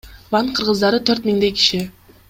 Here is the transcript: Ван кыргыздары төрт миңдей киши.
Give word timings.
Ван 0.35 0.47
кыргыздары 0.59 1.01
төрт 1.11 1.29
миңдей 1.31 1.57
киши. 1.61 1.87